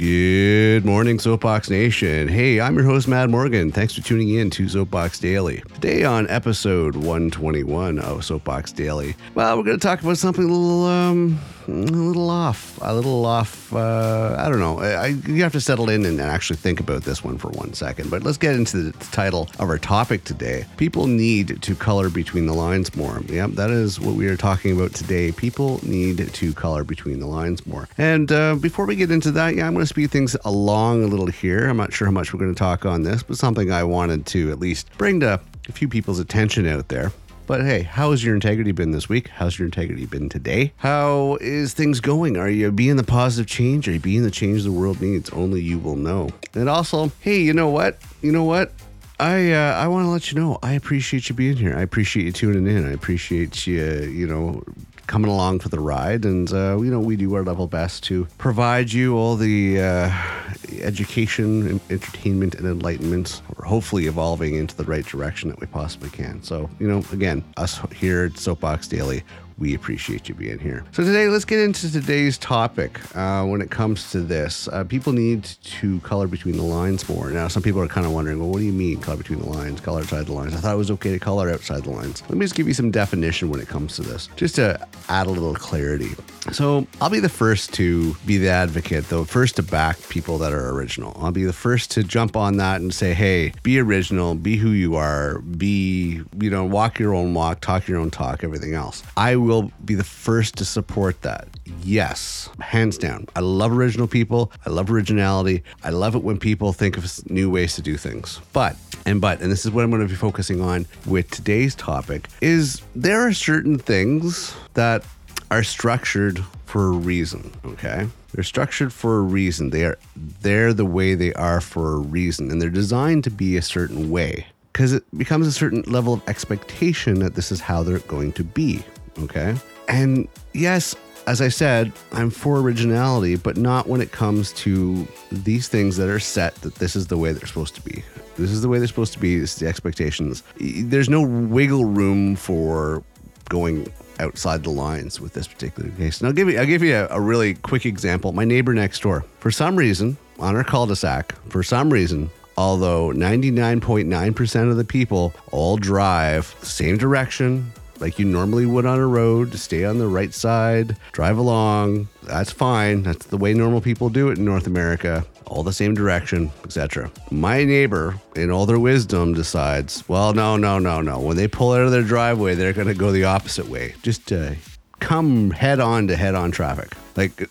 [0.00, 2.26] Good morning, Soapbox Nation.
[2.26, 3.70] Hey, I'm your host, Matt Morgan.
[3.70, 5.62] Thanks for tuning in to Soapbox Daily.
[5.74, 10.46] Today on episode 121 of Soapbox Daily, well, we're going to talk about something a
[10.46, 11.38] little, um,
[11.70, 13.72] a little off, a little off.
[13.72, 14.80] Uh, I don't know.
[14.80, 18.10] I, you have to settle in and actually think about this one for one second.
[18.10, 20.64] But let's get into the title of our topic today.
[20.76, 23.20] People need to color between the lines more.
[23.26, 25.32] Yep, that is what we are talking about today.
[25.32, 27.88] People need to color between the lines more.
[27.96, 31.06] And uh, before we get into that, yeah, I'm going to speed things along a
[31.06, 31.68] little here.
[31.68, 34.26] I'm not sure how much we're going to talk on this, but something I wanted
[34.26, 37.12] to at least bring to a few people's attention out there.
[37.50, 39.26] But hey, how has your integrity been this week?
[39.26, 40.72] How's your integrity been today?
[40.76, 42.36] How is things going?
[42.36, 43.88] Are you being the positive change?
[43.88, 45.30] Are you being the change the world needs?
[45.30, 46.30] Only you will know.
[46.54, 47.98] And also, hey, you know what?
[48.22, 48.70] You know what?
[49.18, 51.76] I uh, I want to let you know I appreciate you being here.
[51.76, 52.86] I appreciate you tuning in.
[52.86, 54.62] I appreciate you, you know,
[55.08, 56.24] coming along for the ride.
[56.24, 60.49] And, uh, you know, we do our level best to provide you all the uh,
[60.82, 63.42] education, entertainment, and enlightenment.
[63.56, 66.42] We're hopefully evolving into the right direction that we possibly can.
[66.42, 69.22] So, you know, again, us here at Soapbox Daily,
[69.60, 70.84] we appreciate you being here.
[70.92, 72.98] So, today, let's get into today's topic.
[73.14, 77.30] Uh, when it comes to this, uh, people need to color between the lines more.
[77.30, 79.48] Now, some people are kind of wondering, well, what do you mean color between the
[79.48, 80.54] lines, color outside the lines?
[80.54, 82.22] I thought it was okay to color outside the lines.
[82.22, 85.26] Let me just give you some definition when it comes to this, just to add
[85.26, 86.10] a little clarity.
[86.52, 90.54] So, I'll be the first to be the advocate, the first to back people that
[90.54, 91.14] are original.
[91.20, 94.70] I'll be the first to jump on that and say, hey, be original, be who
[94.70, 99.02] you are, be, you know, walk your own walk, talk your own talk, everything else.
[99.18, 101.48] I will will be the first to support that.
[101.82, 103.26] Yes, hands down.
[103.34, 104.52] I love original people.
[104.64, 105.62] I love originality.
[105.82, 108.40] I love it when people think of new ways to do things.
[108.52, 111.74] But and but and this is what I'm going to be focusing on with today's
[111.74, 115.04] topic is there are certain things that
[115.50, 118.06] are structured for a reason, okay?
[118.32, 119.70] They're structured for a reason.
[119.70, 119.98] They are
[120.42, 124.10] they're the way they are for a reason and they're designed to be a certain
[124.10, 128.32] way because it becomes a certain level of expectation that this is how they're going
[128.32, 128.84] to be.
[129.18, 129.54] Okay.
[129.88, 130.94] And yes,
[131.26, 136.08] as I said, I'm for originality, but not when it comes to these things that
[136.08, 138.02] are set that this is the way they're supposed to be.
[138.36, 139.38] This is the way they're supposed to be.
[139.38, 140.42] This is the expectations.
[140.58, 143.02] There's no wiggle room for
[143.48, 146.20] going outside the lines with this particular case.
[146.20, 148.32] And I'll give you I'll give you a, a really quick example.
[148.32, 154.70] My neighbor next door, for some reason, on our cul-de-sac, for some reason, although 99.9%
[154.70, 159.54] of the people all drive the same direction, like you normally would on a road,
[159.54, 162.08] stay on the right side, drive along.
[162.22, 163.02] That's fine.
[163.02, 167.10] That's the way normal people do it in North America, all the same direction, etc.
[167.30, 171.20] My neighbor, in all their wisdom, decides, well, no, no, no, no.
[171.20, 173.94] When they pull out of their driveway, they're going to go the opposite way.
[174.02, 174.56] Just to
[175.00, 176.92] come head on to head on traffic.
[177.16, 177.50] Like,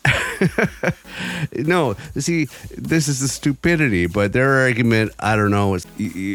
[1.54, 2.46] no, see,
[2.78, 5.86] this is the stupidity, but their argument, I don't know, is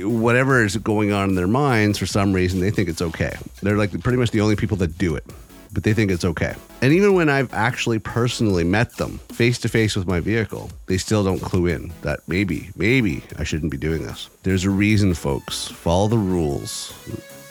[0.05, 3.35] whatever is going on in their minds, for some reason, they think it's okay.
[3.63, 5.25] They're like pretty much the only people that do it,
[5.73, 6.55] but they think it's okay.
[6.83, 10.99] And even when I've actually personally met them face to face with my vehicle, they
[10.99, 14.29] still don't clue in that maybe, maybe I shouldn't be doing this.
[14.43, 15.69] There's a reason, folks.
[15.69, 16.93] Follow the rules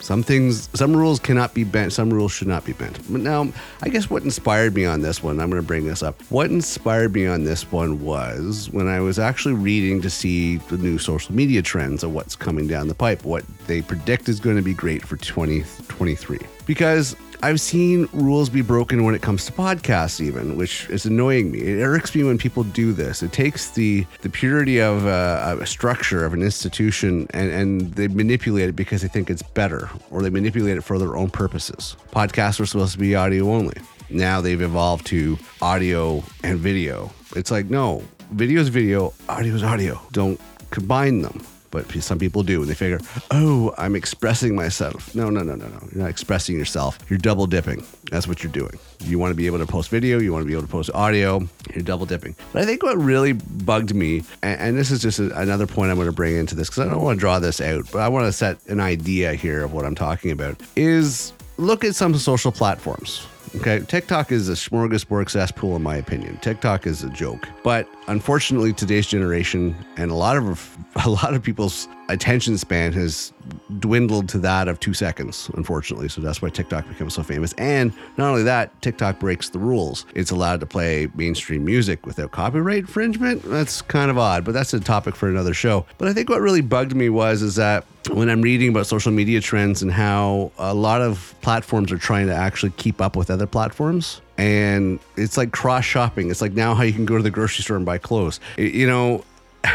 [0.04, 3.00] some things, some rules cannot be bent, some rules should not be bent.
[3.10, 3.48] But now,
[3.80, 6.20] I guess what inspired me on this one, I'm going to bring this up.
[6.28, 10.76] What inspired me on this one was when I was actually reading to see the
[10.76, 14.56] new social media trends of what's coming down the pipe, what they predict is going
[14.56, 16.38] to be great for 2023.
[16.66, 21.50] Because I've seen rules be broken when it comes to podcasts, even, which is annoying
[21.50, 21.58] me.
[21.58, 23.22] It irks me when people do this.
[23.22, 28.08] It takes the the purity of a, a structure of an institution and, and they
[28.08, 31.98] manipulate it because they think it's better, or they manipulate it for their own purposes.
[32.12, 33.76] Podcasts are supposed to be audio only.
[34.08, 37.12] Now they've evolved to audio and video.
[37.36, 40.00] It's like no, video is video, audio is audio.
[40.12, 40.40] Don't
[40.70, 45.14] combine them but some people do and they figure, oh, I'm expressing myself.
[45.14, 45.88] No, no, no, no, no.
[45.92, 46.98] You're not expressing yourself.
[47.10, 47.84] You're double dipping.
[48.10, 48.78] That's what you're doing.
[49.00, 50.90] You want to be able to post video, you want to be able to post
[50.94, 52.34] audio, you're double dipping.
[52.52, 55.90] But I think what really bugged me, and, and this is just a, another point
[55.90, 57.98] I'm going to bring into this because I don't want to draw this out, but
[57.98, 61.94] I want to set an idea here of what I'm talking about, is look at
[61.94, 66.38] some social platforms Okay, TikTok is a smorgasbord cesspool, in my opinion.
[66.38, 71.42] TikTok is a joke, but unfortunately, today's generation and a lot of a lot of
[71.42, 73.32] people's attention span has
[73.80, 75.50] dwindled to that of two seconds.
[75.54, 77.52] Unfortunately, so that's why TikTok becomes so famous.
[77.54, 80.06] And not only that, TikTok breaks the rules.
[80.14, 83.42] It's allowed to play mainstream music without copyright infringement.
[83.42, 85.84] That's kind of odd, but that's a topic for another show.
[85.98, 89.10] But I think what really bugged me was is that when I'm reading about social
[89.12, 93.30] media trends and how a lot of platforms are trying to actually keep up with
[93.30, 94.20] other platforms.
[94.36, 96.30] And it's like cross shopping.
[96.30, 98.40] It's like now how you can go to the grocery store and buy clothes.
[98.56, 99.24] It- you know,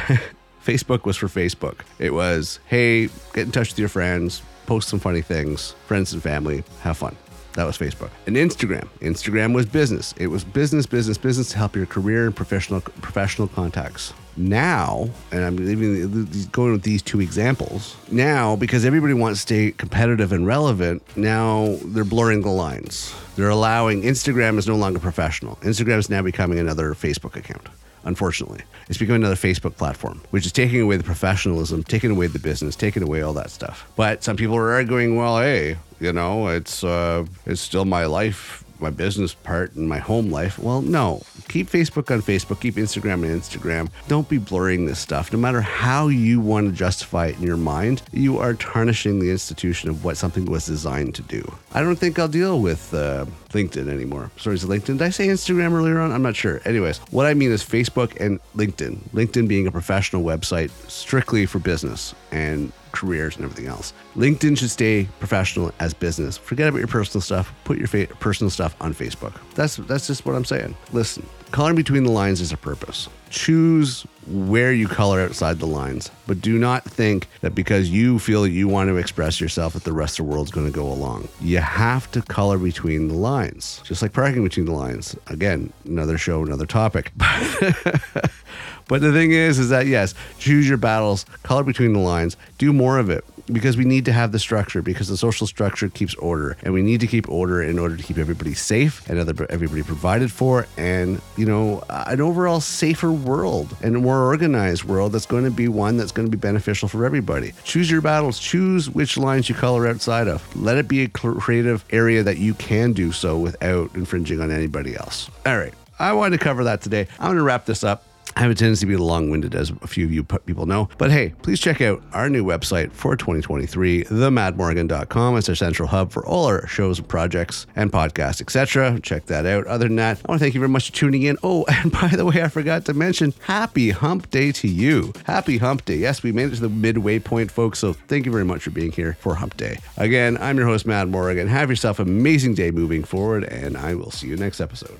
[0.65, 1.79] Facebook was for Facebook.
[1.99, 6.21] It was, hey, get in touch with your friends, post some funny things, friends and
[6.21, 7.15] family, have fun.
[7.53, 8.11] That was Facebook.
[8.27, 8.87] And Instagram.
[9.01, 10.13] Instagram was business.
[10.17, 14.13] It was business, business, business to help your career and professional professional contacts.
[14.37, 17.97] Now, and I'm leaving going with these two examples.
[18.11, 23.13] Now, because everybody wants to stay competitive and relevant, now they're blurring the lines.
[23.35, 25.55] They're allowing Instagram is no longer professional.
[25.57, 27.67] Instagram is now becoming another Facebook account
[28.03, 28.61] unfortunately.
[28.87, 32.75] It's becoming another Facebook platform, which is taking away the professionalism, taking away the business,
[32.75, 33.89] taking away all that stuff.
[33.95, 38.63] But some people are arguing, well, hey, you know, it's uh, it's still my life,
[38.81, 40.59] my business part, and my home life.
[40.59, 43.89] Well, no, keep Facebook on Facebook, keep Instagram on Instagram.
[44.07, 45.31] Don't be blurring this stuff.
[45.31, 49.31] No matter how you want to justify it in your mind, you are tarnishing the
[49.31, 51.55] institution of what something was designed to do.
[51.73, 54.31] I don't think I'll deal with uh, LinkedIn anymore.
[54.37, 54.97] Sorry, is LinkedIn?
[54.97, 56.11] Did I say Instagram earlier on?
[56.11, 56.61] I'm not sure.
[56.65, 58.97] Anyways, what I mean is Facebook and LinkedIn.
[59.13, 63.93] LinkedIn being a professional website strictly for business and careers and everything else.
[64.15, 66.37] LinkedIn should stay professional as business.
[66.37, 67.53] Forget about your personal stuff.
[67.63, 69.33] Put your fa- personal stuff on Facebook.
[69.55, 70.75] That's that's just what I'm saying.
[70.91, 73.07] Listen, coloring between the lines is a purpose.
[73.29, 78.45] Choose where you color outside the lines, but do not think that because you feel
[78.45, 81.27] you want to express yourself that the rest of the world's going to go along.
[81.41, 85.15] You have to color between the lines, just like parking between the lines.
[85.27, 87.11] Again, another show, another topic.
[88.87, 92.73] But the thing is, is that yes, choose your battles, color between the lines, do
[92.73, 96.13] more of it because we need to have the structure because the social structure keeps
[96.15, 99.47] order and we need to keep order in order to keep everybody safe and other,
[99.49, 105.11] everybody provided for and you know an overall safer world and a more organized world
[105.11, 107.53] that's going to be one that's going to be beneficial for everybody.
[107.63, 108.39] Choose your battles.
[108.39, 110.43] Choose which lines you color outside of.
[110.55, 114.95] Let it be a creative area that you can do so without infringing on anybody
[114.95, 115.29] else.
[115.45, 115.73] All right.
[115.97, 117.07] I wanted to cover that today.
[117.19, 118.03] I'm going to wrap this up
[118.39, 120.87] I have a tendency to be long winded, as a few of you people know.
[120.97, 125.35] But hey, please check out our new website for 2023, themadmorgan.com.
[125.35, 128.97] It's our central hub for all our shows and projects and podcasts, etc.
[129.01, 129.67] Check that out.
[129.67, 131.37] Other than that, I want to thank you very much for tuning in.
[131.43, 135.11] Oh, and by the way, I forgot to mention happy hump day to you.
[135.25, 135.97] Happy hump day.
[135.97, 137.79] Yes, we made it to the midway point, folks.
[137.79, 139.79] So thank you very much for being here for hump day.
[139.97, 141.49] Again, I'm your host, Matt Morgan.
[141.49, 144.97] Have yourself an amazing day moving forward, and I will see you next episode.